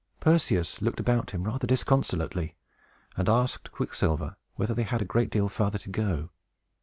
[0.19, 2.55] Perseus looked about him, rather disconsolately,
[3.15, 6.31] and asked Quicksilver whether they had a great deal farther to go.